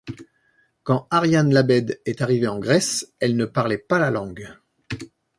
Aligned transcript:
Quand 0.81 1.05
Ariane 1.11 1.53
Labed 1.53 2.01
est 2.07 2.23
arrivée 2.23 2.47
en 2.47 2.57
Grèce, 2.57 3.13
elle 3.19 3.35
ne 3.35 3.45
parlait 3.45 3.77
pas 3.77 3.99
la 3.99 4.09
langue. 4.09 4.49